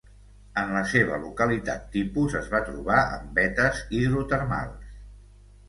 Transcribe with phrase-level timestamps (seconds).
[0.61, 4.93] En la seva localitat tipus es va trobar en vetes hidrotermals.